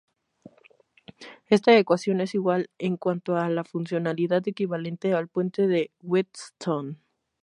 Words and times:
Esta 1.47 1.77
ecuación 1.77 2.21
es 2.21 2.33
igual 2.33 2.71
en 2.79 2.97
cuanto 2.97 3.35
a 3.35 3.49
la 3.51 3.63
funcionalidad 3.63 4.41
equivalente 4.47 5.13
al 5.13 5.27
puente 5.27 5.67
de 5.67 5.91
Wheatstone. 6.01 6.97